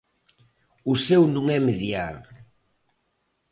[0.91, 2.15] O seu non é mediar.